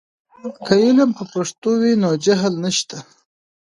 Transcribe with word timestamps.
که 0.65 0.73
علم 0.85 1.09
په 1.17 1.23
پښتو 1.31 1.71
وي، 1.81 1.93
نو 2.01 2.09
جهل 2.25 2.53
نشته. 2.63 2.97